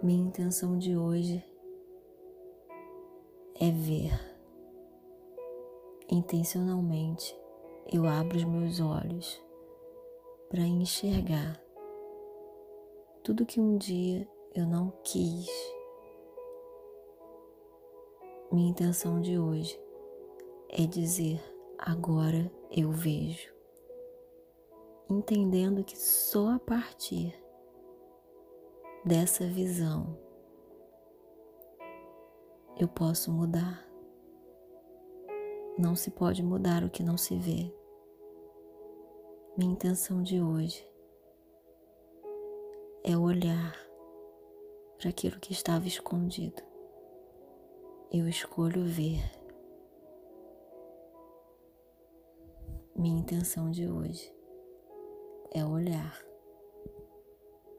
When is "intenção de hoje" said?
0.28-1.44, 18.70-19.76, 39.72-40.86, 53.20-54.30